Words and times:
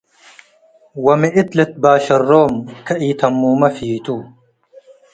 ወምእት 1.05 1.49
ልትባሸሮም 1.57 2.53
ከኢተሙመ 2.85 3.61
ፊቱ፣ 3.75 4.07